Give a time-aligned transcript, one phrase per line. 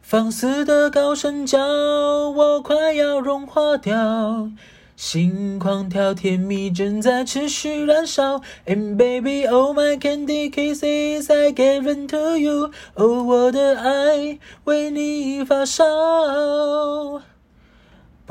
[0.00, 4.50] 放肆的高声叫，我快要融化掉。
[4.94, 8.40] 心狂跳，甜蜜正在持续燃烧。
[8.66, 12.70] And baby, oh my candy kisses, I give into you.
[12.94, 15.84] 哦，我的爱为你发烧。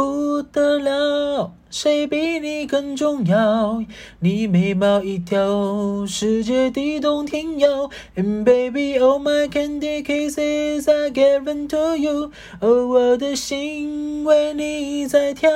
[0.01, 3.85] 不得了，谁比你更重要？
[4.19, 7.87] 你眉毛一挑，世界地动天摇。
[8.15, 12.31] And baby, oh my candy kisses, I give t to you。
[12.61, 15.51] 哦，我的心为你在跳。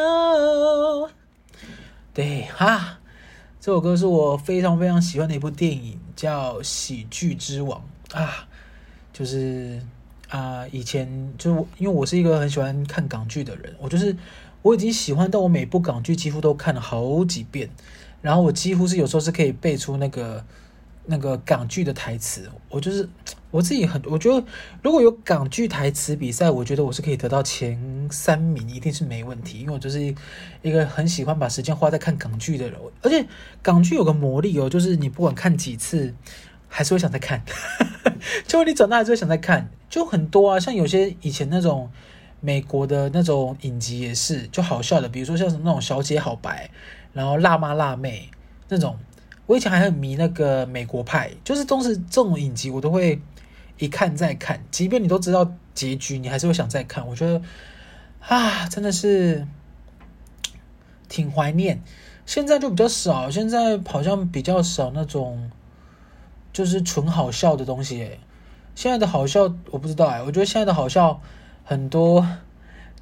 [2.13, 2.99] 对哈，
[3.59, 7.83] 这首歌是我非常非常喜欢的一部电影，叫《喜剧之王》
[8.15, 8.47] 啊，
[9.11, 9.81] 就是。
[10.27, 14.15] 啊、以前就因为我是一个很喜欢看港剧的人，我就是
[14.63, 17.69] 我已经喜欢到我每部港剧几乎都看了好几遍，
[18.21, 20.43] 然后我几乎是有时候是可以背出那个
[21.05, 22.49] 那个港剧的台词。
[22.69, 23.07] 我就是
[23.51, 24.45] 我自己很，我觉得
[24.81, 27.79] 如果有港剧台词比赛，我觉得我是可以得到前
[28.11, 29.59] 三名，一定是没问题。
[29.59, 30.01] 因为我就是
[30.63, 33.25] 一个很喜欢把时间花在看港剧的人，而且
[33.61, 36.13] 港剧有个魔力哦，就是你不管看几次。
[36.67, 37.41] 还是会想再看，
[38.47, 41.89] 就你长大还是会想再看，就很多啊，像有些以前那种
[42.41, 46.69] 美国的那种影集也是，就好笑的，比如说像什么那种小姐好白，
[47.13, 48.29] 然后辣妈辣妹
[48.67, 48.97] 那种，
[49.45, 53.21] 我以前还很迷那个美国派，就是都是这种影集，我都会
[53.77, 57.07] 一看再看，即便你都知道结局，你还是会想再看。
[57.07, 57.41] 我觉得
[58.19, 59.47] 啊，真的是
[61.07, 61.81] 挺怀念，
[62.25, 65.51] 现在就比较少，现在好像比较少那种。
[66.55, 68.17] 就是纯好笑的东西诶，
[68.75, 71.19] 现在的好笑我不知道诶，我觉得现在的好笑
[71.65, 72.25] 很多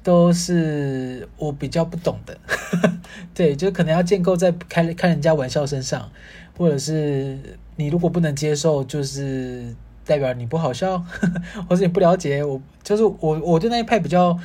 [0.02, 2.36] 都是我比较不懂的，
[3.32, 6.10] 对，就可能要建构在开开人家玩笑身上，
[6.58, 7.38] 或者是
[7.76, 9.72] 你如果不能接受，就是
[10.04, 10.98] 代表你不好笑，
[11.70, 14.36] 或者你不了解我，就是我我对那一派比较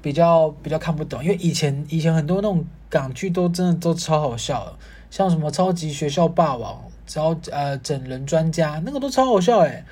[0.00, 4.78] 比较比较看不懂，因为以前以前很多那种港剧都真的都超好笑，
[5.10, 6.91] 像什么超级学校霸王。
[7.14, 9.84] 然后呃，整人专家那个都超好笑诶，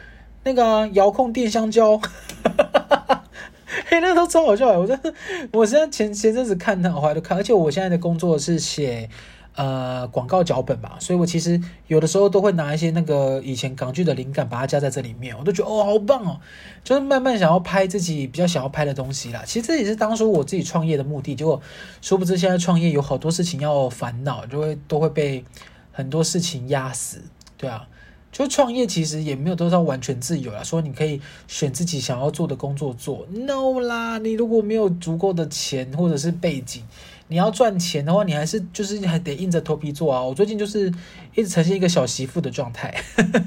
[0.44, 2.00] 那个、啊、遥控电香蕉，
[3.86, 5.12] 嘿，那个都超好笑，我真的，
[5.52, 9.08] 我现在前前阵子看它，我还都看，而且我现在的工作是写
[9.56, 16.40] 呃广告脚本嘛，所以我其实有的时候都会拿一些那个以前港剧的灵感，把它加在这里面，我都觉得哦，好棒哦，
[16.84, 19.42] 就是慢慢想要拍自己比较想要拍的东西啦。
[19.44, 21.60] 其实这也是当初我自己创业的目的，结果
[22.00, 25.44] 殊不知现在创业有好多事情要烦恼，就会都会被。
[25.92, 27.22] 很多事情压死，
[27.56, 27.86] 对啊，
[28.32, 30.62] 就创业其实也没有多少完全自由啦。
[30.62, 34.18] 说你可以选自己想要做的工作做，no 啦。
[34.18, 36.84] 你如果没有足够的钱或者是背景，
[37.26, 40.22] 你要赚钱的话，你还是就是还得硬着头皮做啊。
[40.22, 40.92] 我最近就是
[41.34, 42.94] 一直呈现一个小媳妇的状态。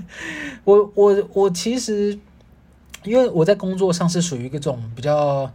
[0.66, 2.20] 我我我其实
[3.04, 5.52] 因为我在工作上是属于一个种比较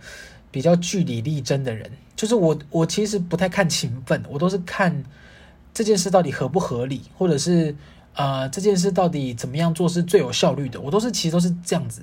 [0.51, 5.05] 比较据理力争的人，就是我我其实不太看情分，我都是看。
[5.79, 7.73] 这件事到底合不合理，或者是
[8.15, 10.81] 呃，这件事到底怎么样做是最有效率的？
[10.81, 12.03] 我都是其实都是这样子。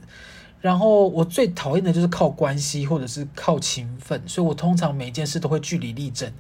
[0.62, 6.32] 然后我最讨厌的就是靠关系或者是靠情分，所以我通常每件事都会据理力争。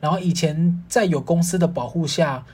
[0.00, 2.44] 然后以前在有公司的保护下，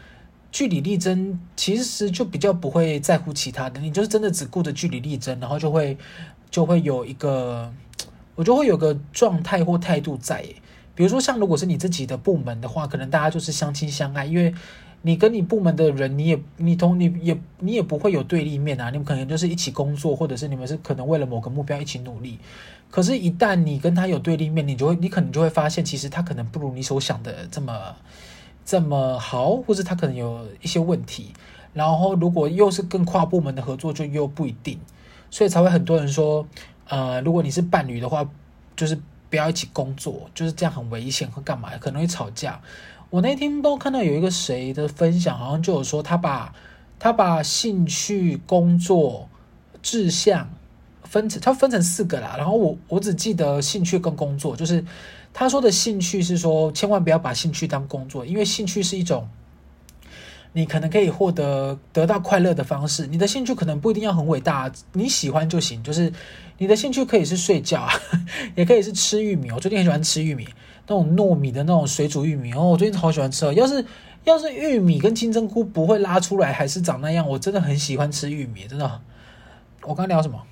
[0.52, 5.98] 据理力争其实就比较不会在乎其他的，你就是真的只顾着据理力争，然后就会
[6.48, 7.72] 就会有一个
[8.36, 10.44] 我就会有个状态或态度在。
[10.98, 14.52] 比如说，像如果是你自己的部门的话，可能大家就是相亲相爱，因为
[15.02, 22.40] 你跟你部门的人，你也你同你也你也不会有对立面啊，你们可能就是一起工作，或者是你们是可能为了某个目标一起努力。
[22.90, 27.94] 可是，一旦你跟他有对立面，你就会你可能就会发现，其实他可能不如你所想的这么
[28.64, 31.32] 这么好，或者他可能有一些问题。
[31.74, 34.80] 然后，如果又是跟跨部门的合作，就又不一定，
[35.30, 36.44] 所以才会很多人说，
[36.88, 38.28] 呃，如果你是伴侣的话，
[38.74, 38.98] 就是。
[39.30, 41.70] 不要一起工作，就是这样很危险，会干嘛？
[41.78, 42.60] 可能会吵架。
[43.10, 46.54] 我那天都看到有一个谁的分享，好像就有说他把
[46.98, 49.28] 他把兴趣、工作、
[49.82, 50.50] 志向
[51.04, 52.34] 分成他分成四个啦。
[52.36, 54.84] 然后我我只记得兴趣跟工作，就是
[55.32, 59.28] 他说的兴趣是说千万不要把兴趣当工作，因为兴趣是一种。
[60.52, 65.82] 你可能可以获得得到快乐的方式，你的兴趣可能不一定要很伟大，你喜欢就行。
[65.82, 66.12] 就是
[66.56, 67.88] 你的兴趣可以是睡觉，
[68.56, 69.50] 也可以是吃玉米。
[69.50, 70.48] 我最近很喜欢吃玉米，
[70.86, 73.52] 那种糯米的那种水煮玉米哦，我最近好喜欢吃哦。
[73.52, 73.84] 要是
[74.24, 79.00] 要是玉米跟金针菇不会拉出来，还是长那样，我真的很喜欢吃玉米，真的。
[79.82, 80.42] 我刚聊什么？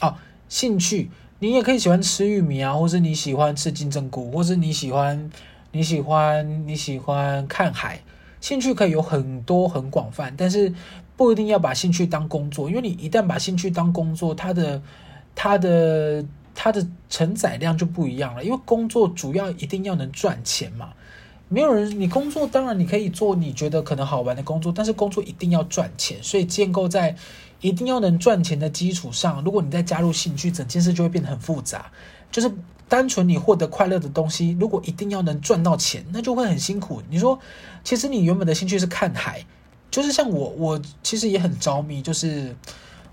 [0.00, 0.14] 哦，
[0.48, 1.10] 兴趣，
[1.40, 5.30] 你也可以喜欢吃玉米啊，或是你喜欢吃金针菇，或是你喜欢
[5.72, 8.00] 你喜欢你喜欢看海。
[8.44, 10.70] 兴趣可以有很多很广泛，但是
[11.16, 14.82] 不一定要把兴趣当工作，因为你一旦把兴趣当工作，它的
[15.34, 16.22] 它的
[16.54, 18.44] 它的承载量就不一样了。
[18.44, 20.92] 因为工作主要一定要能赚钱嘛，
[21.48, 27.16] 没有人你工作当然你可以做你觉得可能好玩的工作，但是工作一定要赚钱，所以建构在
[27.62, 31.90] 一定要能赚钱的基础上，如果你再加入兴趣，整件事就会变得很复杂。
[32.30, 32.52] 就是
[32.88, 37.02] 单纯你获得快乐的东西，如果一定要能赚到钱，那就会很辛苦。
[37.10, 37.38] 你说，
[37.82, 39.44] 其实你原本的兴趣是看海。
[39.90, 42.02] 就是像我，我其实也很着迷。
[42.02, 42.56] 就是，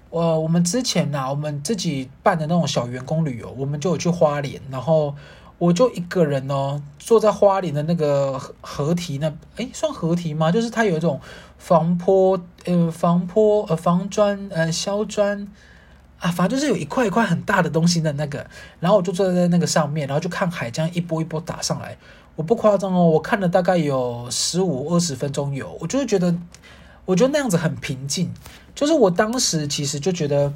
[0.10, 5.14] 呃，我们之前呐、我们自己办的那种小员工旅游，我们就有去花莲，然后
[5.60, 10.52] 我就一个人哦，坐在花莲的那个河堤那，诶，算河堤吗？
[10.52, 11.22] 就是它有一种
[11.60, 15.48] 防坡，呃，防坡，呃，防砖，呃，削砖
[16.22, 18.46] 啊，反正就是有一块一块很大的东西的那个，
[18.80, 21.98] 然后我就坐在那个上面，然后就看海这样一波一波打上来。
[22.36, 26.34] 我不夸张哦，我看了大概有十五二十分钟有，我就是觉得，
[27.06, 28.32] 我觉得那样子很平静。
[28.74, 30.54] 就是我当时其实就觉得，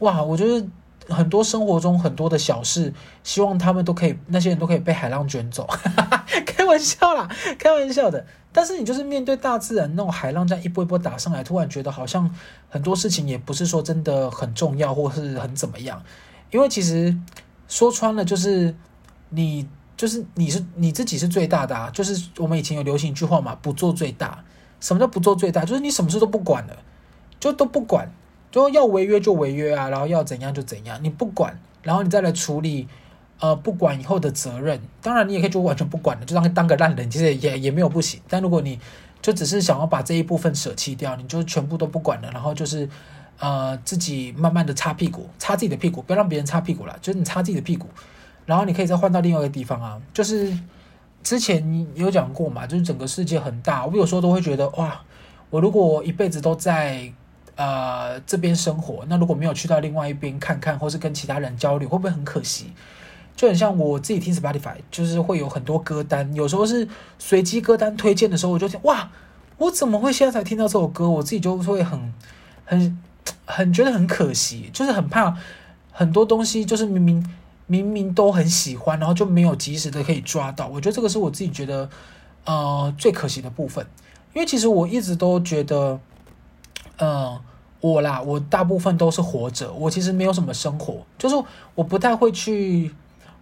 [0.00, 0.66] 哇，我觉得
[1.08, 2.92] 很多生活中很多的小事，
[3.22, 5.68] 希望他们都可以，那些人都可以被海浪卷走，
[6.46, 7.28] 开玩笑啦，
[7.58, 8.24] 开玩笑的。
[8.52, 12.32] 但是你就是面对大自然那种海浪这样一波一波打上来，突然觉得好像
[12.68, 16.02] 很多事情也不是说真的很重要，或是很怎么样。
[16.50, 17.16] 因为其实
[17.68, 18.74] 说穿了，就是
[19.30, 19.68] 你。
[19.96, 21.88] 就是你是你自己是最大的啊！
[21.92, 24.42] 就是我们以前有流行一句话嘛，不做最大。
[24.80, 25.64] 什么叫不做最大？
[25.64, 26.76] 就是你什么事都不管了，
[27.38, 28.10] 就都不管，
[28.54, 32.86] 就要违约就违约啊，然后要怎样就怎样，你不管，然后你再来处理，
[33.40, 34.80] 呃，不管以后的责任。
[35.02, 38.20] 当然，你也可以就完全不管了，就当当个烂人，其实也也没有不行。
[38.28, 38.78] 但如果你
[39.20, 42.88] 就只是想要把这一部分舍弃掉，你就全部都不管了，然后就是
[43.40, 47.88] 呃自己慢慢的擦屁股，擦自己的屁股，不要让别人擦屁股了，就是你擦自己的屁股。
[48.46, 50.56] 然后你可以再换到另外一个地方啊，就是
[51.24, 55.00] 之前有讲过嘛，就是整个世界很大，我有时候都会觉得哇，
[55.50, 57.12] 我如果一辈子都在
[57.56, 62.72] 呃这边生活，那如果没有去到另外一边看看，或是跟其他人交流，会不会很可惜？
[63.36, 66.86] 就很像我自己听 Spotify，就是会有很多歌单，有时候是
[67.18, 69.10] 随机歌单推荐的时候，我就想哇，
[69.58, 71.08] 我怎么会现在才听到这首歌？
[71.08, 72.12] 我自己就会很
[72.64, 73.02] 很
[73.44, 75.36] 很觉得很可惜，就是很怕
[75.92, 77.34] 很多东西，就是明明。
[77.66, 80.66] 明明都很喜欢，然后就没有及时的可以抓到。
[80.66, 81.88] 我觉得这个是我自己觉得，
[82.44, 83.86] 呃，最可惜的部分。
[84.34, 85.98] 因为其实我一直都觉得，
[86.98, 87.38] 嗯，
[87.80, 91.34] 我啦，我大部分都是活着，我其实没有什么生活，就是
[91.74, 92.94] 我不太会去，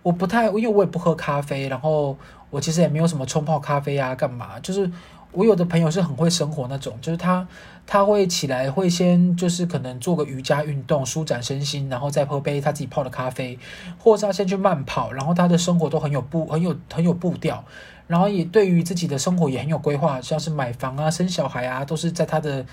[0.02, 2.16] 我不太，因为我也不喝咖啡，然后
[2.50, 4.90] 我其实也没有什么冲泡咖啡啊，干嘛，就是。
[5.34, 7.48] 我有的朋友是很会生活那种，就是他
[7.86, 13.58] 他会起来会先就是可能做个瑜伽运动舒展身心，然后再喝杯他自己泡的咖啡，
[13.98, 17.64] 或者是他先去慢跑，然后他的生活都很有步很有很有步调，
[18.06, 22.66] 然后也对于自己的生活也很有规划，像是买房啊、生小孩啊，都是在他的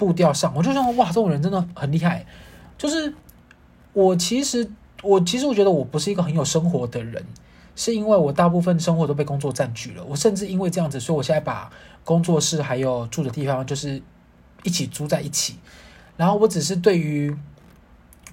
[0.00, 0.52] 步调上。
[0.56, 2.24] 我就说哇，这种人真的很厉害。
[2.78, 3.12] 就是
[3.92, 4.68] 我其实
[5.02, 7.24] 我其实我觉得我不是一个很有生活的人。
[7.76, 11.70] 是因为我大部分生活都被工作占据了，我甚至因为这样子，所以我现在把
[12.04, 14.02] 工作室还有住的地方就是
[14.64, 15.56] 一起租在一起。
[16.18, 17.34] 然后我只是对于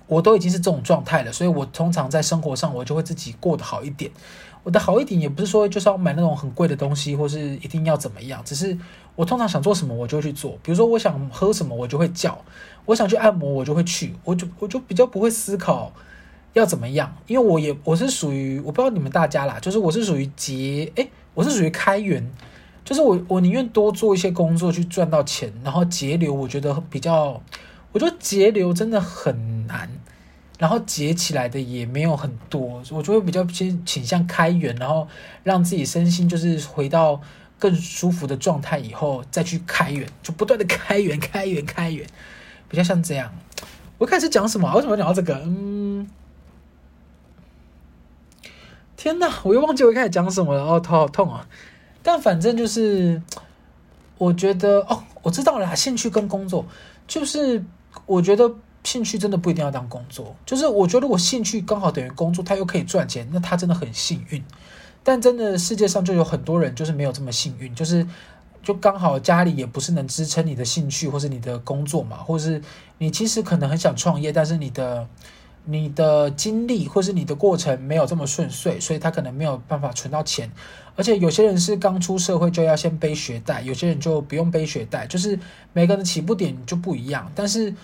[0.07, 4.09] 我都已经是这种状态了，所以我通常在生活上我就会自己过得好一点。
[4.63, 8.77] 我的好一点也不是说就是要买那种很贵的东西，或是一定要怎么样，只是
[9.15, 10.57] 我通常想做什么我就去做。
[10.63, 12.38] 比如说我想喝什么我就会叫，
[12.86, 15.92] 我想去按摩我就会去，我就我就比较不会思考。
[16.54, 17.16] 要怎么样？
[17.28, 22.28] 因为我也我是属于我不知道你们大家啦，就是我是属于节诶，我是属于开源，
[22.83, 27.40] 就是我我宁愿多做一些工作去赚到钱，然后节流我觉得比较，
[27.97, 29.89] 我觉得节流真的很难，
[30.59, 35.07] 然后节起来的也没有很多，我就会比较偏倾向开源，然后
[35.42, 37.19] 让自己身心就是回到
[37.57, 42.06] 更舒服的状态以后再去开源，就不断的开源开源开源，
[42.69, 43.33] 比较像这样。
[43.97, 44.71] 我开始讲什么？
[44.75, 45.33] 为什么讲到这个？
[45.44, 46.07] 嗯。
[48.95, 51.47] 天呐，我又忘记我一开始讲什么了，哦，头好痛啊！
[52.04, 53.19] 但反正就是，
[54.19, 56.63] 我觉得哦，我知道了，兴趣跟工作，
[57.07, 57.63] 就是
[58.07, 58.52] 我觉得
[58.83, 64.44] 兴趣真的不一定要当工作，就是我觉得我兴趣刚好等于工作，他又可以赚钱，那他真的很幸运。
[65.04, 68.07] 但真的世界上就有很多人就是没有这么幸运，就是
[68.64, 72.59] 就刚好家里也不是能支撑你的兴趣或是你的工作嘛，或是
[72.97, 75.07] 你其实可能很想创业，但是你的。
[75.69, 80.49] 你的经历或是你的过程没有这么顺遂，所以他可能没有办法存到钱。
[80.95, 85.37] 而且有些人是刚出社会就要先背学贷，有些人就不用背学贷，就是
[85.73, 87.30] 每个人的起步点就不一样。
[87.35, 87.76] 但是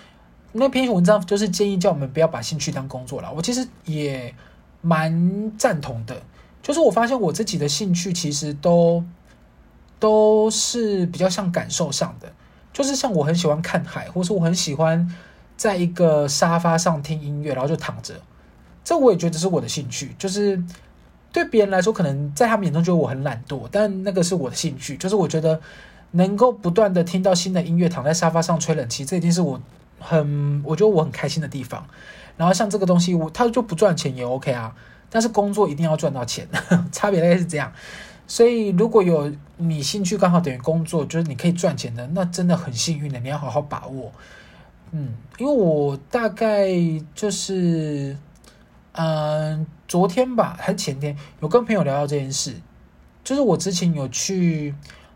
[0.54, 3.34] 那篇文章就是建议叫我们不要把兴趣当工作了。
[3.36, 4.34] 我其实也
[4.82, 6.22] 蛮赞同的，
[6.62, 9.04] 就是我发现我自己的兴趣其实都
[10.00, 12.32] 都是比较像感受上的，
[12.72, 15.14] 就是像我很喜欢看海，或是我很喜欢
[15.58, 18.14] 在一个沙发上听音乐，然后就躺着。
[18.84, 20.62] 这我也觉得是我的兴趣，就是
[21.32, 25.60] 对别人来说，可能在他们眼中觉得我很懒惰，但那个是我的兴趣，就是我觉得
[26.12, 29.60] 能够不断的听到新的音乐，躺在沙发上吹冷气，这一定是我
[30.04, 31.88] 很我觉得我很开心的地方。
[32.36, 34.76] 然后像这个东西，我他就不赚钱也 OK 啊，
[35.10, 36.48] 但是工作一定要赚到钱，
[36.92, 37.72] 差别大概是这样。
[38.26, 44.12] 所以，如果有你兴趣刚好等于工作，就是你可以赚钱的，那真的很幸运的，你要好好把握。
[44.92, 46.70] 嗯，因为我大概
[47.14, 48.18] 就是，
[48.94, 52.56] 嗯、昨天吧，还是前天，有跟朋友聊到这件事，
[53.24, 54.74] 就是我之前有去，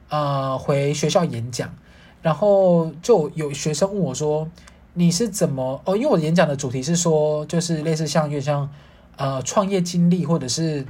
[0.09, 1.73] 呃，回学校演讲，
[2.21, 4.47] 然后就有学生问我说，
[4.97, 5.79] 你是怎么？
[5.85, 8.67] 哦，因为我演讲的主题是说，就是类似像有点像，
[9.15, 10.85] 呃，创业经历或者是。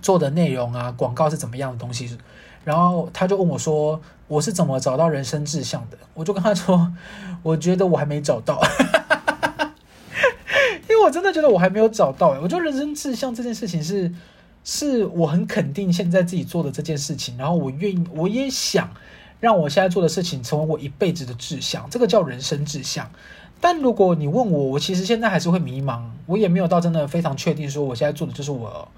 [0.00, 2.16] 做的内容啊，广告是怎么样的东西？
[2.64, 6.92] 然后他就问我说：“我是怎么找到人生志向的？” 我就跟他说
[7.42, 8.62] ：“我觉得我还没找到，
[10.88, 14.14] 因为我真的觉得我还没有找到。”我觉得人生志向这件事情是，
[14.62, 18.88] 是我很肯定现在自己做的这件事情，然后我愿意，我也想
[19.40, 23.10] 让我现在做的事情成为我一辈子的志向，这个叫人生志向。
[23.60, 28.88] 但如果你问我，我其实现在还是会迷茫，我也没有到真的非常确定说我现在做的就是我。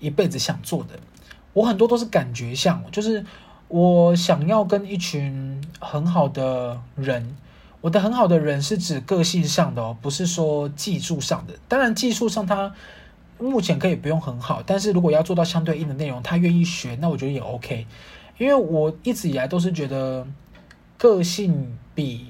[0.00, 0.98] 一辈子想做的，
[1.54, 3.24] 我很多都是感觉像，就是
[3.68, 7.34] 我想要跟一群很好的人，
[7.80, 11.54] 我的很好的人是指个性上的哦，不是说技术上的。
[11.68, 12.74] 当然技术上他
[13.38, 17.86] 目前可以不用很好，但是如果要做到相对应的内容，他愿意学，那我觉得也 OK。
[18.38, 20.26] 因为我一直以来都是觉得
[20.98, 22.26] 个性比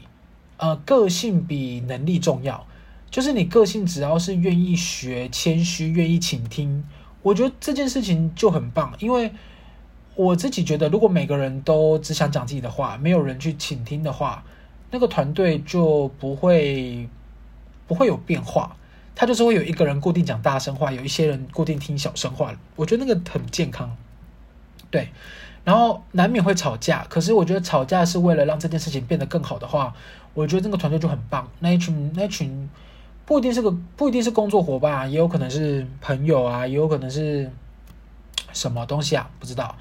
[0.58, 2.66] 呃个性比能力重要，
[3.10, 6.84] 就是你个性只要是愿意学、谦虚、愿意倾听。
[7.22, 9.32] 我觉得这件事情就很棒，因为
[10.14, 14.44] 我自己觉得，如果每个人都只想讲自己的话，没有人去倾听的话，
[14.90, 17.08] 那个团队就不会
[17.86, 18.76] 不会有变化。
[19.16, 22.54] 他就是会有一个人固定讲大声话，有一些人固定听小声话。
[22.76, 23.96] 我觉得那个很健康，
[24.90, 25.08] 对。
[25.64, 29.94] 然后难免会吵架，可是我觉得吵架是为了让这件事情变得更好的话，
[30.34, 31.48] 我觉得那个团队就很棒。
[31.60, 32.68] 那一群那一群。
[33.26, 37.50] 不一定是个，不一定是工作伙伴，也有可能是朋友啊，也有可能是
[38.52, 39.74] 什么东西啊，不知道。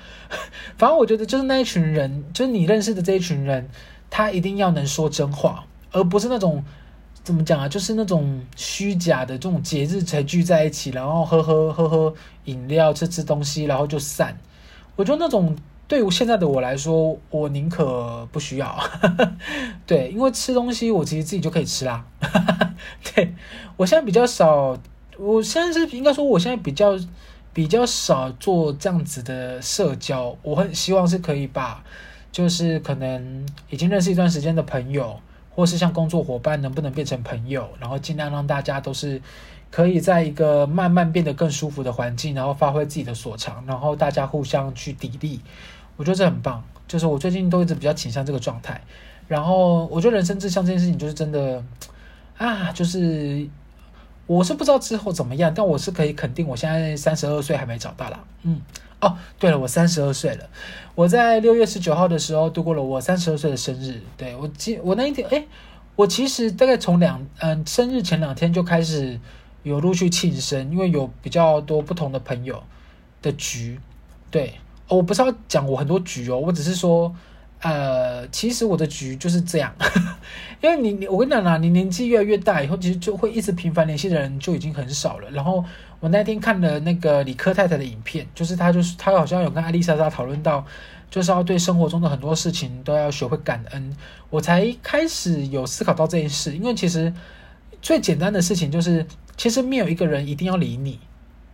[0.77, 3.67] 反正我觉得就是那一群人，就是你认识的这一群人，
[4.09, 6.63] 他一定要能说真话，而不是那种
[7.21, 12.13] 怎么讲啊，就是那种虚假的这种节日才聚在一起，然后喝喝喝喝
[12.45, 14.37] 饮料，吃吃东西，然后就散。
[14.95, 15.53] 我觉得那种。
[15.93, 18.75] 对于现在的我来说，我宁可不需要。
[19.85, 22.03] 对，因为吃东西我其实自己就可以吃啦。
[23.13, 23.31] 对，
[23.77, 24.75] 我现在比较少，
[25.19, 26.97] 我现在是应该说，我现在比较
[27.53, 30.35] 比较少做这样子的社交。
[30.41, 31.83] 我很希望是可以把，
[32.31, 35.19] 就是可能已经认识一段时间的朋友，
[35.51, 39.21] 或是像工作伙伴，能不能变成朋友，然后尽量让大家都是。
[39.69, 45.39] 可以在一个慢慢变得更舒服的环境，然后发挥自己的所长，然后大家互相去砥砺，
[45.95, 46.63] 我觉得这很棒。
[46.87, 48.81] 就是我最近都一直比较倾向这个状态。
[49.27, 51.63] 然后我觉得人生志向这件事情，就是真的
[52.37, 53.47] 啊，就是
[54.27, 58.23] 我是不知道之后怎么样，但我是可以肯定，我现在三十二岁还没找到啦。
[58.43, 58.61] 嗯，
[58.99, 60.49] 哦，对了，我三十二岁了。
[60.95, 64.01] 我在六月十九号的时候度过了我三十二岁的生日。
[64.17, 65.47] 对，我记，我那一天，诶，
[65.95, 69.19] 我其实大概从两嗯生日前两天就开始。
[69.63, 72.61] 有陆续庆生，因为有比较多不同的朋友
[73.21, 73.79] 的局，
[74.29, 74.55] 对，
[74.95, 77.13] 我不是要讲我很多局哦，我只是说，
[77.61, 79.73] 呃，其实我的局就是这样，
[80.61, 85.29] 因为你你我跟你讲啦，你年纪越来越大以后，其实就会一直频繁联系的人就已经很少了。
[85.31, 85.63] 然后
[85.99, 90.65] 我那天看了那个李科太太的影片，就是他就是他好像有跟艾丽莎莎讨论到，
[91.09, 93.95] 就是要对生活中的很多事情都要学会感恩，
[94.29, 97.13] 我才开始有思考到这件事，因为其实
[97.81, 99.05] 最简单的事情就是。
[99.35, 100.99] 其实没有一个人一定要理你，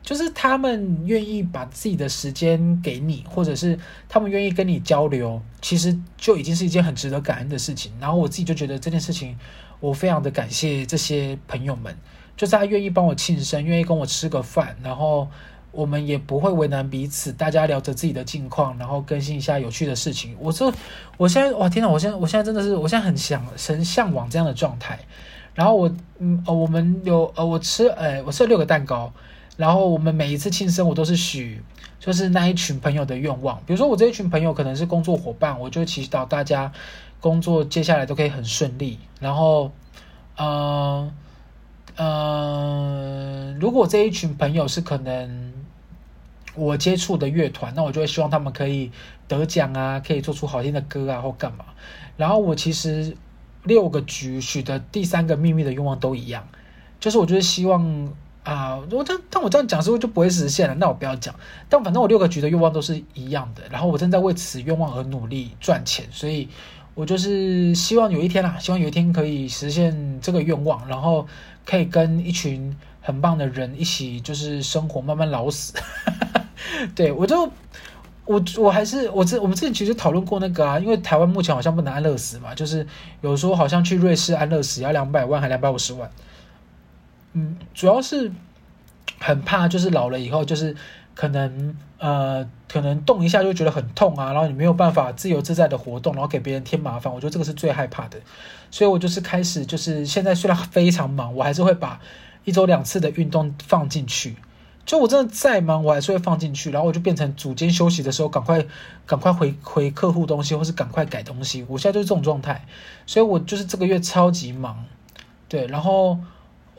[0.09, 7.91] 就是他们愿意把自己的时间给你，或者是他们愿意跟你交流，其实就已经是一件很值得感恩的事情。
[8.01, 9.37] 然后我自己就觉得这件事情，
[9.79, 11.95] 我非常的感谢这些朋友们，
[12.35, 15.27] 就是他愿意帮我庆生，愿意跟我吃个饭，然后
[15.71, 20.35] 我们也不会为难彼此，大家聊着自己的近况，然后更新一下有趣的事情。
[20.39, 20.73] 我说，
[21.17, 24.97] 我现在哇天哪，我现在我现在真的是，我现在很想很向往这样的状态。
[25.53, 29.13] 然后我，嗯，呃，我们有，呃，我吃，呃，我吃了六个蛋糕。
[29.59, 31.61] 然后我们每一次庆生，我都是许，
[31.99, 33.57] 就是那一群朋友的愿望。
[33.65, 36.71] 比如说，我这一群朋友可能是工作伙伴，我就祈祷大家
[37.19, 38.97] 工作接下来都可以很顺利。
[39.19, 39.69] 然后，
[40.37, 41.11] 嗯，
[41.97, 45.51] 嗯，如果这一群朋友是可能，
[46.55, 48.89] 我接触的乐团，那我就会希望他们可以
[49.27, 51.65] 得奖啊，可以做出好听的歌啊，或干嘛。
[52.15, 53.17] 然后我其实
[53.65, 56.47] 六个局许的第三个秘密的愿望都一样，
[57.01, 58.13] 就是我就是希望
[58.49, 60.75] 啊，我这但我这样讲是不是就不会实现了？
[60.75, 61.35] 那我不要讲。
[61.67, 66.49] 但反正我六个局的愿望都是一样的，然后我正在为此愿望而努力赚钱，所以。
[66.95, 71.25] 我就是希望有一天啦，希望有一天可以实现这个愿望，然后
[71.65, 75.71] 可以跟一群很棒的人一起，就是生活，慢慢老死。
[76.93, 77.49] 对，我就
[78.25, 82.85] 我我还是我这我们之前其实讨论过那个啊，因为台湾目前好像不能安乐死嘛，就是
[83.21, 86.09] 有时候好像去瑞士安乐死要两百万还两百五十万。
[87.33, 88.31] 嗯，主要是
[89.19, 90.75] 很怕，就是老了以后就是。
[91.15, 98.17] 可能呃，可能动一下就觉得很痛啊，然后你没有办法自由自在的活动，然后给别人添麻烦，我觉得这个是最害怕的。
[98.71, 101.99] 所以我就是开始，就是现在虽然非常忙，我还是会把
[102.45, 104.37] 一周两次的运动放进去。
[104.85, 108.65] 就我真的再忙，我还是会放进去，然后我就变成组间休息的时候，赶快
[109.05, 111.65] 赶快回回客户东西，或是赶快改东西。
[111.67, 112.65] 我现在就是这种状态，
[113.05, 114.85] 所以我就是这个月超级忙，
[115.49, 116.17] 对，然后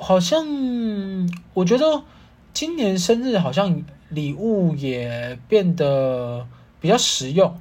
[0.01, 0.45] 好像
[1.55, 2.03] 我觉得
[2.53, 3.85] 今年生日好像。
[4.11, 6.45] 礼物也变得
[6.81, 7.57] 比较实用，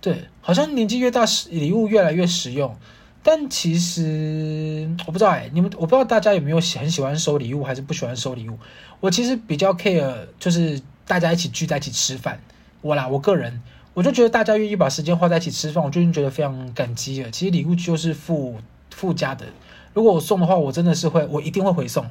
[0.00, 2.74] 对，好像年纪越大，礼物越来越实用。
[3.22, 8.58] 但其实我不知道哎，你们我不知道大家有没有喜很喜欢收礼物，还是不喜欢收礼物。
[9.00, 12.40] 我其实比较 care，就是大家一起聚在一起吃饭。
[12.80, 13.60] 我啦，我个人
[13.92, 17.30] 我就觉得大家愿意把时间花在一起吃饭，我就已经觉得非常感激了。
[17.30, 18.56] 其实礼物就是附
[18.88, 19.44] 附加的，
[19.94, 22.06] 如果我送的话，我真的是会，我一定会回送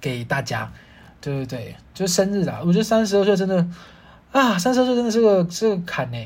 [0.00, 0.72] 给大家。
[1.20, 2.60] 对对对，就是生日啊！
[2.64, 3.66] 我觉得三十二岁真的
[4.30, 6.18] 啊，三十二岁真的是个是个坎呢。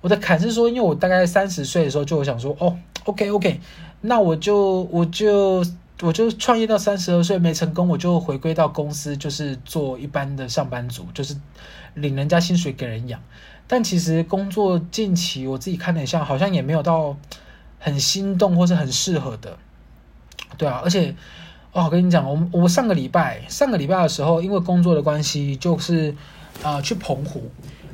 [0.00, 3.60] 我的坎是说，因为我大概三十岁的时候就我想说，哦，OK OK，
[4.00, 5.64] 那我就我就
[6.00, 11.36] 我就创业到三十二岁没成功，我就回归到公司，就是做一般的上班族，就是
[11.94, 13.20] 领人家薪水给人养。
[13.68, 17.16] 但其实工作近期我自己看了一下，好像也没有到
[17.78, 19.56] 很心动或是很适合的。
[20.56, 21.14] 对啊，而且。
[21.74, 26.14] 哦，我跟你讲，我我上个礼拜上个礼拜的时候，因为工作的关系，就是
[26.62, 27.44] 啊、去澎湖，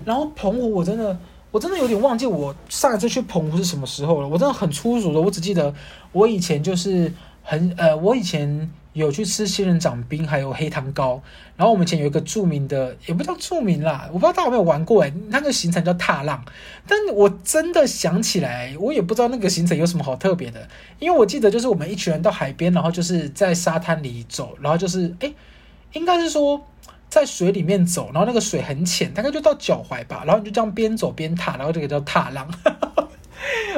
[0.04, 1.16] 然后澎湖我真的
[1.52, 5.72] 我真的有点忘记我上一次去澎湖是什么时候了，我真的很粗俗的，我只记得
[6.10, 8.68] 我以前就是很呃，我以前。
[8.92, 11.22] 有去吃仙人掌冰，还有黑糖糕。
[11.56, 16.44] 然后我们以前有一个著名的，也不叫著名啦，我不知道大家有没有玩过诶，那个行程叫踏浪。
[16.86, 25.34] 但我真的想起来，我也不知道那个行程有什么好特别的，因为我记得就是我们一群人到海边，然后就是在沙滩里走，然后就是诶，
[25.92, 26.64] 应该是说
[27.08, 32.48] 在水里面走，然后那个水很浅，大概就到脚踝吧，然后你就这样边走边踏，然后这个叫踏浪。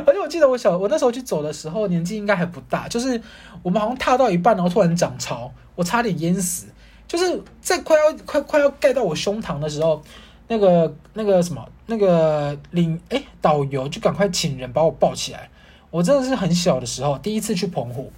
[0.06, 3.20] 而且我记得我小我那时候去走的时候，年纪应该还不大，就是
[3.62, 6.66] 我们好像踏到一半，然后突然涨潮，我差点淹死。
[7.06, 10.00] 就是在快要快快要盖到我胸膛的时候，
[10.46, 15.50] 那个那个什么那个领哎导游就赶快请人把我抱起来。
[15.90, 18.12] 我真的是很小的时候第一次去澎湖，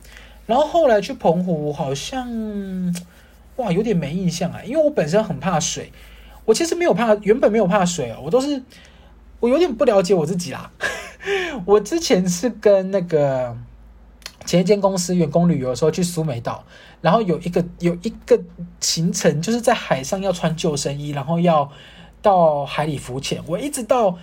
[0.44, 2.94] 然后后来去澎湖好像
[3.56, 5.90] 哇有点没印象啊，因为我本身很怕水，
[6.44, 8.62] 我其实没有怕，原本没有怕水哦，我都是
[9.40, 10.70] 我有点不了解我自己啦。
[11.64, 13.56] 我之前是跟那个
[14.44, 16.64] 前一间公司员工旅游的时候去苏梅岛，
[17.00, 18.40] 然后有一个有一个
[18.80, 21.70] 行程，就是在海上要穿救生衣，然后要
[22.20, 23.42] 到海里浮潜。
[23.46, 24.18] 我一直到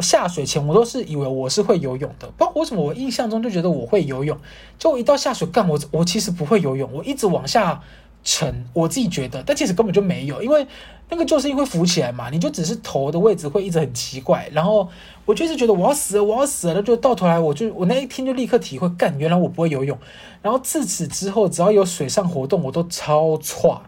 [0.00, 4.38] 下水前，我都是以为我是会游泳的，不知道为什么，我印象中就觉得我会游泳。
[4.78, 7.82] 就我一到下水干，我我其实不会游泳，我一直往下
[8.26, 10.66] 沉，我自己觉得，但其实根本就没有，因为。
[11.08, 12.30] 那个救生衣会浮起来嘛？
[12.30, 14.88] 你就只是头的位置会一直很奇怪，然后
[15.24, 19.96] 我就是觉得我要死了，我要死了，就到头来我就我那一天就立刻体会，干，原来我不会游泳。
[20.42, 23.82] 然后自此之后，只要有水上活动，我都超差。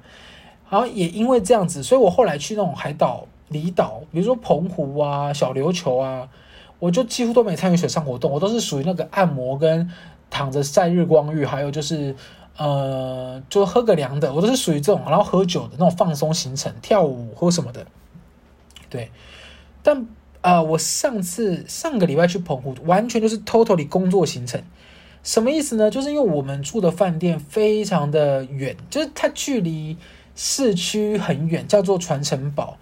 [0.71, 6.29] 然后也因为这样子，所以我后来去那种海岛、离岛，比如说澎湖啊、小琉球啊，
[6.79, 9.91] 我就几乎都没参与水上活动，我都是属于那个按摩跟
[10.31, 12.15] 躺着晒日光浴，还有就是。
[12.59, 17.87] 呃，就喝个凉的，我都是属于这种，然后喝酒的那种放松行程，跳舞或什么的，
[18.91, 19.13] 对。
[19.81, 20.07] 但
[20.41, 24.61] 呃，我上次上个礼拜去澎湖，完全就是 totally 工作行程。
[25.23, 25.89] 什么意思呢？
[25.89, 29.97] 就是因为我们住的饭店非常的远，就是它距离
[30.35, 32.77] 市区很远，叫做传承堡。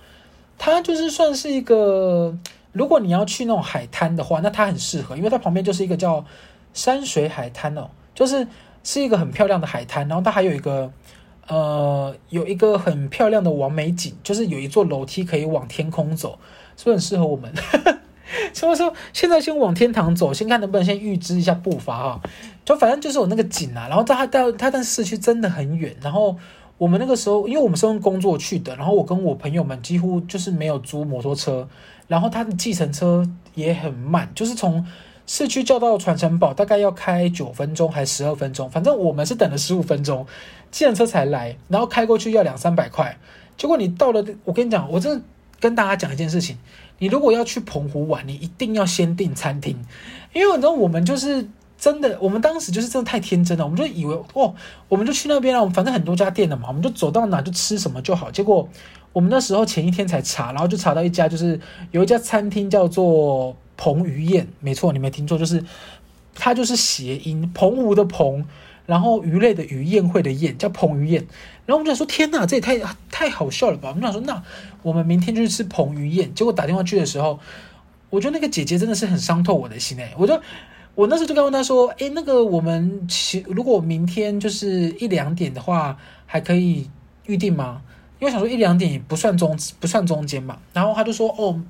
[0.57, 2.35] 它就是算是一个，
[2.73, 6.25] 如果你要去那种海滩的话，那它很适合，因为它旁边就是一个叫
[6.73, 8.49] 山水海滩哦，就是。
[8.87, 10.92] 是一个很漂亮的海滩，然后它还有一个，
[11.49, 16.38] 呃，有一个很漂亮的完美景，就是有一座楼梯可以往天空走，
[16.77, 17.53] 是不是很适合我们？
[18.53, 22.20] 所以说现在先往天堂走，先看能不能先预支一下步伐哈。
[22.64, 26.37] 就反正就是有那个景啊，然后它到它但市区真的很远，然后
[26.79, 31.68] 我们那个时候，因为我们是用工作去的，然后我跟我朋友们几乎就是没有租摩托车，
[32.07, 34.87] 然后他的计程车也很慢，就是从
[35.27, 40.27] 市区叫到传承堡大概要开九分钟还是十二分钟，反正我们是等了十五分钟，
[40.71, 43.19] 计程车才来，然后开过去要两三百块。
[43.57, 45.25] 结果你到了，我跟你讲，我真的
[45.61, 46.57] 跟大家讲一件事情，
[46.99, 49.77] 你如果要去澎湖玩，你一定要先订餐厅，
[50.33, 51.49] 因为你知道我们就是。
[51.79, 54.55] 真的，我们当时就是真的太天真了，我们就以为哦，
[54.89, 58.31] 我们就去那边了，我们反正很多家店的嘛，我们就走到哪就吃什么就好。
[58.31, 58.67] 结果
[59.12, 61.61] 我们那时候前一天才查，然后就查到一家，就是
[61.91, 65.65] 有一家餐厅叫做彭于晏，没错，你没听错，就是
[66.35, 68.45] 它就是谐音，澎湖的彭，
[68.87, 71.27] 然后鱼类的鱼，宴会的宴，叫彭于晏。
[71.67, 72.79] 然后我们就想说，天哪，这也太
[73.11, 73.89] 太好笑了吧？
[73.91, 74.43] 我们就想说，那
[74.83, 76.35] 我们明天就去吃彭于晏。
[76.35, 77.39] 结果打电话去的时候，
[78.11, 80.41] 我觉得那个姐姐真的是很伤透我的心诶，我就。
[80.95, 86.89] 我那时候就跟问他说：“诶，那个我们其如果明天就是一两点的话，还可以
[87.27, 87.83] 预定吗？
[88.19, 91.61] 因为想说一两点也不算中不算中间嘛。”然后他就说：“哦，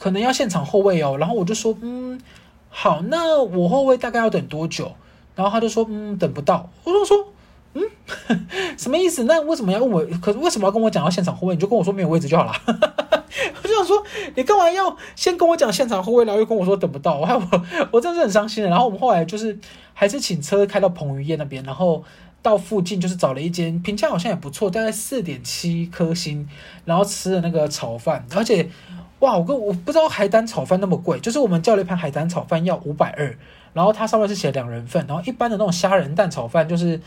[0.00, 2.20] 可能要现场候位哦。”然后我就说：“嗯，
[2.68, 4.90] 好，那我候位大概要等多久？”
[5.36, 7.28] 然后他就说：“嗯，等不到。”我就说
[7.74, 7.82] ：“嗯，
[8.76, 9.22] 什么意思？
[9.24, 10.04] 那为什么要问我？
[10.20, 11.54] 可是为什么要跟我讲要现场候位？
[11.54, 12.52] 你就跟我说没有位置就好了。
[13.62, 14.02] ”我就想说，
[14.34, 17.18] 你干嘛要先跟我讲现场后位，然后又跟我说等不到？
[17.18, 17.42] 我还我
[17.92, 18.68] 我真的是很伤心的。
[18.68, 19.56] 然后我们后来就是
[19.94, 22.02] 还是请车开到彭于晏那边，然后
[22.42, 26.48] 到附近就是找了一间评价好像也不错，大概四点七颗星，
[26.84, 28.68] 然后吃了那个炒饭，而且
[29.20, 33.36] 哇，我跟我不知道海胆炒饭那么贵，就是我们叫了一盘海胆炒饭要五百二，
[33.72, 37.00] 然后它上面是写两人份，然后一般的那种虾仁蛋炒饭就是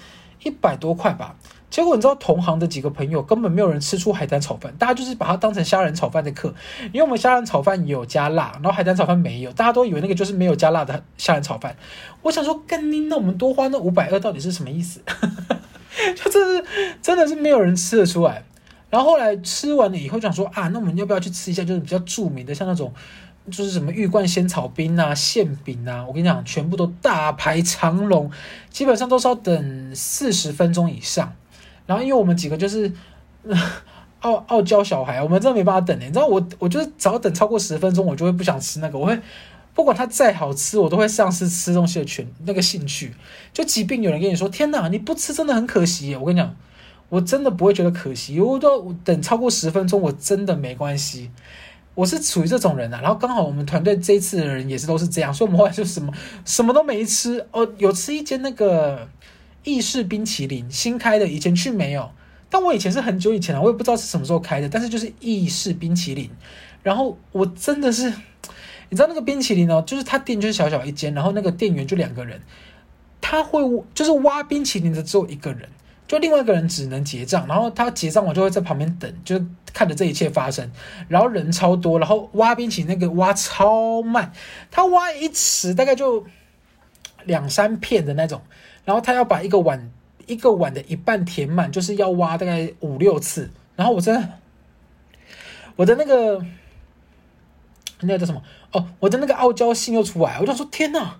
[0.43, 1.35] 一百多块吧。
[1.71, 6.53] 结果你知道，同行的几个朋友根本没有人吃出海胆炒饭，大家就是把它当成虾仁炒饭的客，
[6.91, 11.75] 因为我们虾仁炒饭有加辣，然后海胆炒饭没有，大家都以为那个就是没有加辣的虾仁炒饭。
[12.21, 15.01] 我想说，干你那我们多花那五百二到底是什么意思？
[16.15, 16.63] 就这是
[17.01, 18.43] 真的是没有人吃得出来。
[18.93, 22.93] 然后后来吃完了以后，想说啊，那我们要不要去吃一下就是比较著名的，像那种
[23.49, 26.05] 就是什么玉冠仙草冰啊、馅饼啊？
[26.07, 28.29] 我跟你讲，全部都大排长龙，
[28.69, 31.33] 基本上都是要等四十分钟以上。
[31.87, 32.93] 然后，因为我们几个就是
[34.21, 35.99] 傲傲娇小孩，我们真的没办法等。
[35.99, 38.99] 你知道我，我就是只要等超过十分钟，我就会不想吃那个。
[38.99, 39.19] 我会
[39.73, 43.15] 不管它再好吃，我都会丧失吃东西的权那个兴趣。
[43.51, 46.55] 就即便有人跟你说：“天哪，你不吃真的很可惜。”我跟你讲，
[47.09, 48.39] 我真的不会觉得可惜。
[48.39, 51.31] 我都等超过十分钟，我真的没关系。
[51.95, 52.99] 我是属于这种人啊。
[53.01, 56.13] 然后刚好我们团队这一次的人也是都是这样，所以我们后来就什么
[56.45, 59.07] 什么都没吃哦，有吃一间那个。
[59.65, 62.11] 意式冰淇淋新开的，以前去没有，
[62.49, 66.29] 但我以前是很久以前了，我也不知道是什么时候开的，但是就是意式冰淇淋，
[66.81, 68.09] 然后我真的是，
[68.89, 72.41] 你知道那个冰淇淋哦，就是他店就是小小一间，然后那个店员就两个人，
[73.21, 73.61] 他会
[73.93, 75.69] 就是挖冰淇淋的只有一个人，
[76.13, 80.69] 就另外一个人只能结账，然后他结账我就会在旁边等，就看着这一切发生，
[81.07, 84.31] 然后人超多，然后挖冰淇淋那个挖超慢，
[84.69, 86.23] 他挖一尺大概就
[87.23, 88.43] 两三片的那种。
[88.85, 89.91] 然后他要把一个碗
[90.27, 93.49] 一个碗的一半填满，就是要挖大概五六次。
[93.75, 94.29] 然后我真的，
[95.77, 96.45] 我的那个
[98.01, 98.43] 那个叫什么？
[98.73, 100.37] 哦，我的那个傲娇性又出来。
[100.39, 101.17] 我就说天哪，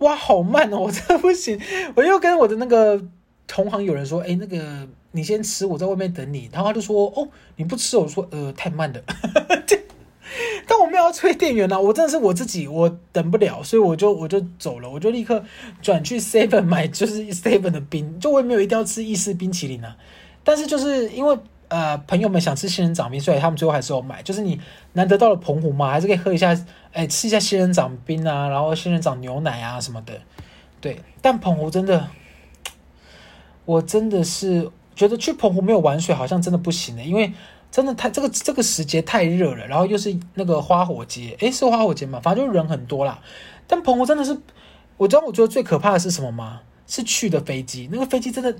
[0.00, 1.58] 挖好慢哦，我真的不行。
[1.94, 3.02] 我又跟我的那个
[3.46, 6.48] 同行有人说，哎，那个你先吃，我在外面等你。
[6.52, 9.00] 然后他就说，哦，你不吃，我说呃太慢了。
[10.68, 15.42] 但我没有要催店员啊，我真的是我自己，我等不了，所以我就我就走了，我就立刻
[15.80, 19.96] 转去 Seven 买，就是 Seven 的冰，就我也没有一定要吃意式冰淇淋啊。
[20.42, 24.20] 但是就是因为呃朋友们想吃仙人掌冰，所以他们最后还是有买。
[24.22, 24.60] 就是你
[24.94, 26.58] 难得到了澎湖嘛，还是可以喝一下，
[26.92, 30.20] 哎，吃一下仙人掌冰啊，然后仙人掌牛奶啊什么的。
[30.80, 32.08] 对，但澎湖真的，
[33.66, 37.30] 我真的是觉得去澎湖没有玩水好像真的不行的，因为。
[37.68, 42.18] 真的太这个这个时节太热了，然后又是那个花火节，诶，是花火节嘛？
[42.20, 43.18] 反正就人很多啦。
[43.66, 44.38] 但澎湖真的是，
[44.96, 46.60] 我知道我觉得最可怕的是什么吗？
[46.86, 48.56] 是去的飞机，那个飞机真的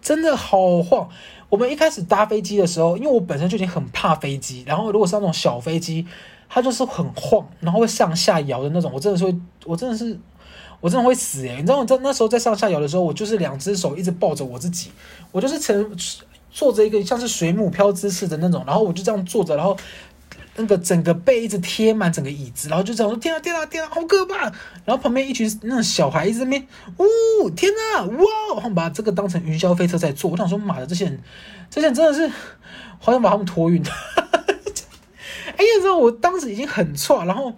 [0.00, 1.10] 真的好晃。
[1.50, 6.06] 我们一开始搭飞机的时候，因为我本身就已经很怕飞机，然后如果是那种小飞机，
[6.48, 10.18] 它就是很晃，然后会上下摇的那种，我真的是会，我真的是，
[10.80, 11.56] 我真的会死诶。
[11.56, 14.90] 你知道我在那时候在上下摇的时候，我就是两只手一直抱着我自己，
[15.32, 15.96] 我就是成。
[16.52, 19.76] 坐着一个像是水母漂姿势的那种，然后我就这样坐着，然后
[20.56, 24.52] 那个整个背一直贴满整个椅子，然后就这样说：“天啊天啊天啊，好可怕！”
[24.84, 26.66] 然后旁边一群那种小孩子在那边，
[26.98, 28.64] 呜，天啊，哇！
[28.64, 31.20] 我把这个当成云霄飞车在坐，我想说，妈的，这些人，
[31.70, 32.28] 这些人真的是
[32.98, 33.80] 好想把他们托晕。
[33.86, 37.54] 哎呀，知道我当时已经很错，然后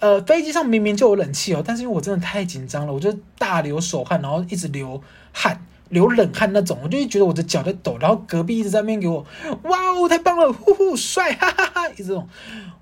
[0.00, 5.00] 呃，飞机上明明就有冷气哦，但是因为我真的太紧张了，我就大流手汗，然后一直流
[5.32, 5.64] 汗。
[5.90, 9.26] 流冷汗那种，我就觉得我的脚在抖，然后隔壁一直在那边给我，
[9.64, 12.28] 哇哦，太棒了，呼呼，帅，哈哈哈，这种，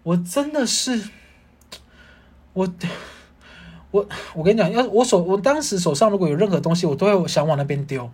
[0.03, 1.09] 我真的是，
[2.53, 2.69] 我，
[3.91, 8.11] 我，我跟你讲，要我手，我当时手上如果有任何东西，我都会想往那边丢，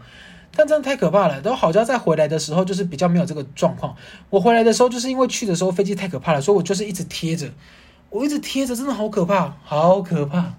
[0.55, 1.41] 但真的太可怕了。
[1.41, 3.97] 然后好像在回来的时候，就是比较没有这个状况。
[4.31, 7.51] 我回来的时候，就是因为去的时候飞机太可怕了，所以我就是一直贴着，
[8.15, 10.55] 我一直贴着，真的好可怕，好可怕，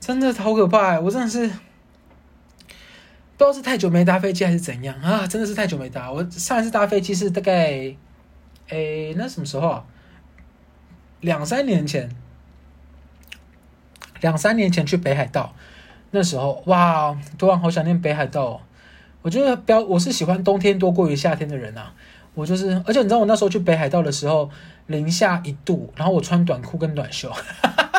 [0.00, 1.46] 真的好可怕，我真的是。
[1.46, 5.24] 不知道是太久没搭飞机还是怎样啊！
[5.28, 6.10] 真的是太久没搭。
[6.10, 7.94] 我上一次搭飞机是大概，
[8.68, 9.84] 诶、那什么时候啊？
[11.20, 12.10] 两三年前，
[14.20, 15.54] 两三年前去北海道，
[16.10, 18.60] 那时候哇，突然好想念北海道。
[19.22, 21.94] 我觉得标，我是喜欢冬天多过于夏天的人啊。
[22.34, 24.50] 我就是，而且你知道我那时候去北海道的时候，
[24.86, 27.32] 零下一度，然后我穿短裤跟短袖，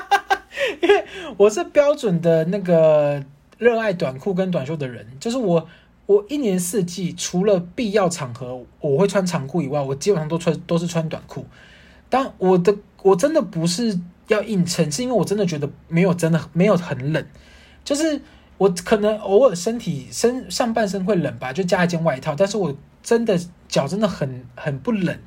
[0.81, 1.05] 因为
[1.37, 3.23] 我是标准的那个。
[3.59, 5.69] 热爱短裤跟短袖的人，就是我。
[6.05, 11.45] 我一年四季除了必要场合我会穿长裤以外，我基本上都穿都是穿短裤。
[12.09, 17.25] 但我的我真的不是要硬撑，是因为我真的觉得没有真的没有很冷，
[17.85, 18.19] 就是
[18.57, 22.35] 我可能偶尔身体身上半身会冷吧，就加一件外套。
[22.35, 25.17] 但是我真的脚真的很很不冷。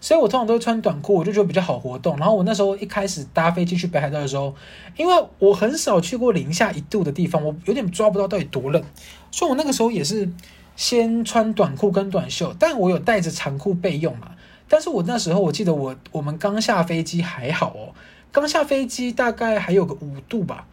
[0.00, 2.16] 所以我通常都会穿短裤，我就觉得比较好活动。
[2.16, 4.54] 然后我那时候一开始搭飞机去北海道的时候，
[4.96, 8.82] 因为我很少去过零下一度的地方，我有点抓不到到底多冷，
[9.30, 10.28] 所以我那个时候也是
[10.76, 14.32] 先穿短裤跟短袖，但我有带着长裤备用嘛。
[14.68, 17.94] 但是我那时候我记得我我们刚下飞机还好哦，
[18.30, 20.66] 刚下飞机大概还有个五度吧。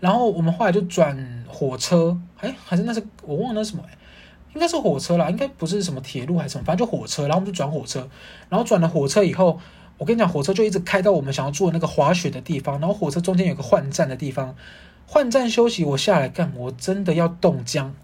[0.00, 3.97] 然后我们后来就转火车，哎，还是那是我忘了什么哎。
[4.58, 7.22] 应该是火车啦，应该不是什么铁路还是什么，反正就火车。
[7.28, 8.08] 然后我们就转火车，
[8.48, 9.56] 然后转了火车以后，
[9.98, 12.80] 我跟你讲，火车就一直开到我们想要住的那个滑雪的地方。
[12.80, 14.56] 然后火车中间有个换站的地方，
[15.06, 15.84] 换站休息。
[15.84, 17.94] 我下来干，我真的要冻僵。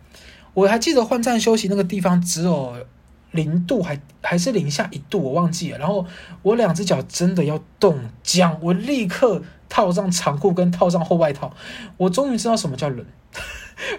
[0.53, 2.87] 我还记得换站休息那个地方只有
[3.33, 5.79] 零度，还还是零下一度，我忘记了。
[5.79, 6.07] 然后
[6.43, 11.53] 我两只脚真的要冻僵，我立刻套上长裤跟套上厚外套。
[11.97, 13.05] 我终于知道什么叫冷。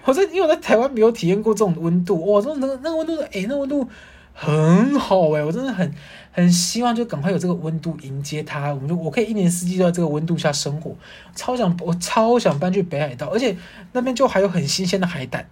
[0.04, 3.88] 我在，因为我在台湾没有体验过这种温度，哇，真的那个那个温度，哎，那温度
[4.32, 5.94] 很好哎，我真的很
[6.30, 10.94] 很希望就赶快有这个温度迎接它，我们就我可以一年四季都在这个温度下生活，
[11.34, 13.56] 超想我超想搬去北海道，而且
[13.92, 15.46] 那边就还有很新鲜的海胆，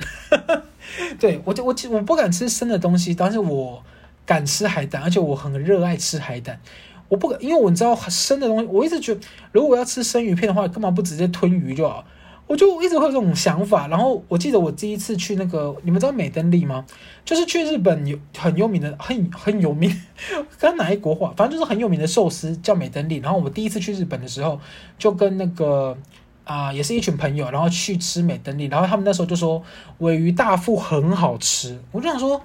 [1.19, 3.83] 对我就我我不敢吃生的东西，但是我
[4.27, 6.61] 敢吃海胆，而且我很热爱吃海胆，
[7.09, 9.21] 我不敢，因为我知道生的东西，我一直觉得
[9.53, 12.05] 如果要吃生鱼片的话，干嘛不直接吞鱼就好？
[12.47, 16.85] 我就一直会有这种想法，然后我记得我第一次去那个，你们知道美登利吗？
[17.25, 19.91] 就是去日本有很有名的，很很有名，
[20.61, 23.17] 跟哪一国话，反正就是很有名的寿司叫美登利。
[23.17, 24.61] 然后我第一次去日本的时候，
[24.99, 25.97] 就跟那个
[26.45, 28.67] 啊、也是一群朋友，然后去吃美登利。
[28.67, 29.63] 然后他们那时候就说
[29.99, 32.43] 尾鱼大腹很好吃，我就想说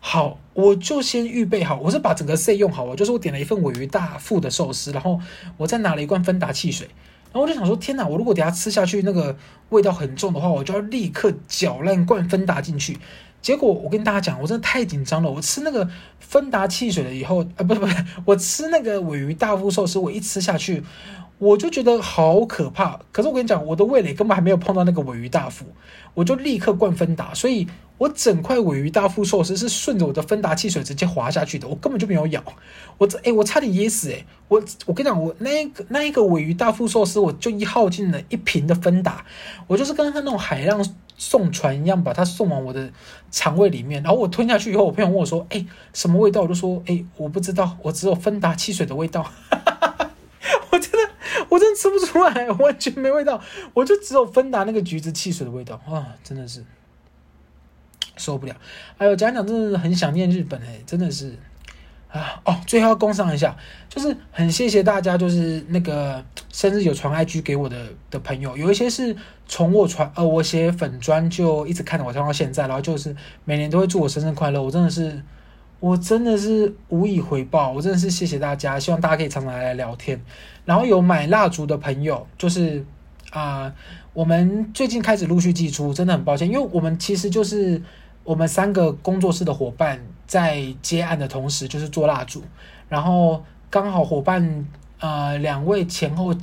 [0.00, 5.18] 好，我就先预备好，我是把整个 C 用好，我就是我点了一份尾鱼大腹的寿司，然后
[5.56, 6.88] 我再拿了一罐芬达汽水。
[7.40, 8.06] 我就想说，天哪！
[8.06, 9.36] 我如果等下吃下去那个
[9.70, 12.98] 味道很重的话，我就要立刻搅烂罐芬达进去。
[13.40, 15.30] 结果我跟大家讲，我真的太紧张了。
[15.30, 20.82] 我吃那个芬达汽水了以后，啊，不是不是，我吃那个尾鱼大腹寿司，我一吃下去，
[21.38, 23.00] 我就觉得好可怕。
[23.12, 25.64] 可是我跟你讲，我的味蕾根本还没有碰到那个尾鱼大腹，
[26.14, 27.66] 我就立刻灌芬达，所以。
[27.98, 32.40] 我整块尾鱼大腹寿司是顺着我的芬达汽水直接滑下去的，我根本就没有咬。
[32.96, 34.24] 我这哎，我差点噎死哎！
[34.46, 39.26] 我我跟你讲，我那个那一个尾鱼大腹寿司，我就一耗尽了一瓶的芬达，
[39.66, 40.80] 我就是跟他那种海浪
[41.16, 42.88] 送船一样，把它送往我的
[43.32, 44.00] 肠胃里面。
[44.00, 49.28] 然后我吞下去以后，我朋友问我说：“哎，什么味道？”我就说：“哎，我不知道，我只有芬达汽水的味道。”
[50.70, 51.10] 我真的，
[51.48, 53.40] 我真的吃不出来，完全没味道，
[53.74, 56.14] 我就只有芬达那个橘子汽水的味道啊！
[56.24, 56.64] 真的是。
[58.16, 58.56] 受不了，
[58.96, 61.38] 还有讲讲，真的很想念日本哎，真的是
[62.10, 63.56] 啊哦，最后要工商一下，
[63.88, 75.22] 就是很谢谢大家，就是那个生日有传 IG 给我的的朋友，有一些是从我传呃我写粉专就一直看着我，看到现在，然后就是每年都会祝我生日快乐，我真的是
[75.80, 80.20] 我真的是无以回报，我真的是谢谢大家，希望大家可以常常来聊天，
[80.64, 82.84] 然后有买蜡烛的朋友，就是
[83.30, 83.72] 啊、
[84.12, 87.82] 我们最近开始陆续寄出，真的很抱歉，因为我们其实就是。
[88.24, 92.42] 我们三个工作室的伙伴在接案的同时，就是做蜡烛，
[92.86, 94.66] 然后刚好伙伴
[95.00, 96.34] 呃两位前后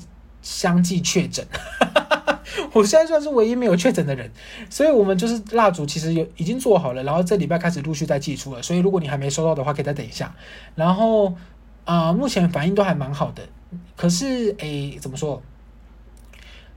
[0.45, 1.43] 相继确诊，
[2.71, 4.31] 我现在算是唯一没有确诊的人，
[4.69, 10.33] 所以我们就是蜡烛其实有已经做好了，然后这礼拜开始陆续在寄出了，所以如果你还没收到的话，可以再等一下。
[10.75, 11.35] 然后
[11.83, 13.41] 啊、目前反应都还蛮好的，
[13.97, 15.41] 可是诶，怎么说？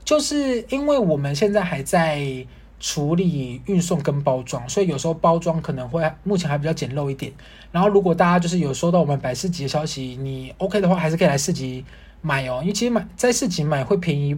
[0.03, 2.45] 就是因为我们现在还在。
[2.81, 7.29] 处理、运送跟包装，所以有时候包装可能会目前还比较简陋一点。
[7.73, 11.83] 然后如果大家就是有收到我们百事集的消息，你 OK 的话，还是可以来市集
[12.21, 14.33] 买哦，因为其实买在市集买会便宜，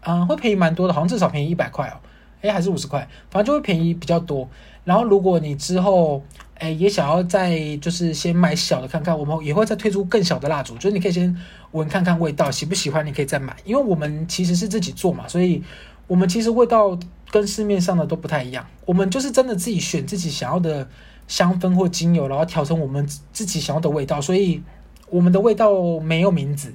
[0.00, 1.96] 啊、呃，会便宜蛮多的，好像至少便宜一百块哦，
[2.40, 4.48] 诶，还是五十块，反正就会便宜比较多。
[4.84, 6.22] 然后如果你之后
[6.58, 11.36] 诶也想要再就是先买小的看看，我们也会再推出更小的蜡烛，就是你可以先
[11.72, 15.62] 闻看看味道，喜不喜欢你可以再买，因为我们其实是自己做嘛，所以。
[16.08, 16.96] 我们其实味道
[17.32, 20.88] 跟市面上的都不太一样，我们就是真的自己选自己想要的
[21.26, 24.20] 香氛或精油，然后调成我们自己想要的味道。
[24.20, 24.62] 所以
[25.10, 26.72] 我们的味道没有名字，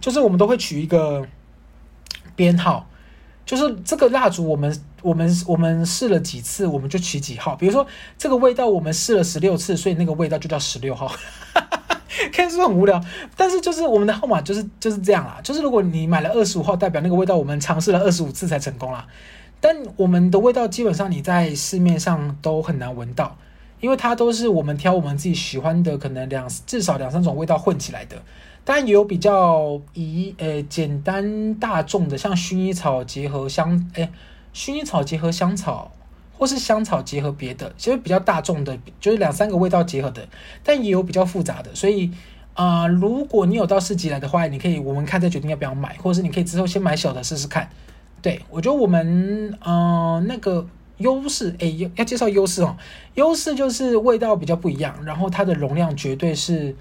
[0.00, 1.26] 就是我们都会取一个
[2.36, 2.88] 编号，
[3.44, 7.56] 就是这个蜡烛我们我们我们试了几次，我们就取几号。
[7.56, 11.10] 比如说这个味道我们试了十六次，所以那个味道就叫十六号。
[12.32, 13.00] 看是不是很无聊？
[13.36, 15.38] 但是就是我们的号码就是就是这样啦。
[15.42, 19.06] 就是如果你买了二十五号，代表那个味道我们尝试了二十五次才成功啦。
[19.60, 23.36] 但我们的味道基本上你在市面上都很难闻到，
[23.80, 28.22] 因为它都是我们挑我们自己喜欢的，可能两至少两三种味道混起来的。
[28.68, 34.10] 当然也有比较以呃、简单大众的，像薰衣草结合香诶、
[34.52, 35.90] 薰衣草结合香草。
[36.36, 40.28] 或是香草结合别的，其实比较大众的，就是两三个味道结合的，
[40.62, 41.74] 但也有比较复杂的。
[41.74, 42.12] 所以，
[42.54, 47.68] 啊、如果你有到市集来的话，你可以我们看再决定要不要买，或者是你可以之后先买小的试试看。
[48.22, 50.64] 对，我觉得我们，呃，那个
[50.98, 52.76] 优势，哎，要要介绍优势哦。
[53.16, 56.76] 优势就是味道比较不一样，然后它的容量绝对是，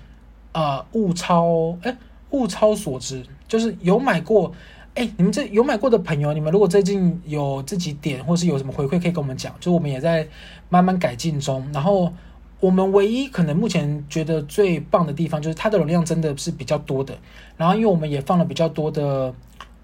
[0.58, 1.96] 呃，物超，哎，
[2.32, 4.52] 物超所值，就是有买过。
[4.96, 9.54] 哎，你们这有买过的朋友，你们如果最近有自己点，或是有什么回馈，可以跟我们讲。
[9.60, 10.28] 就我们也在
[10.70, 11.64] 慢慢改进中。
[11.72, 12.12] 然后
[12.60, 17.16] 我们唯一可能目前觉得最棒的地方，就是它的容量真的是比较多的。
[17.56, 19.32] 然后因为我们也放了比较多的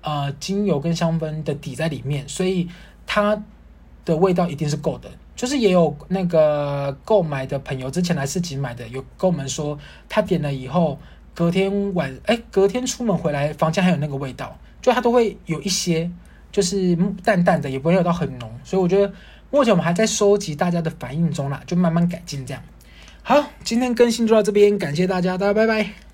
[0.02, 2.68] 呃精油跟香氛的底在里面，所以
[3.06, 3.40] 它
[4.06, 5.12] 的味道一定是够的。
[5.36, 11.00] 就是也有那个购买的朋友之前来市集买的，有跟我们说他点了以后，
[11.34, 14.58] 隔天晚哎隔天出门回来，房间还有那个味道。
[14.82, 16.12] 就它都会有一些，
[16.52, 16.94] 就是
[17.24, 19.14] 淡淡的，也不会有到很浓，所以我觉得
[19.50, 22.62] 目前我们还在收集大家的反应中啦，就慢慢改进这样。
[23.22, 26.13] 好，今天更新就到这边，感谢大家，大家拜拜。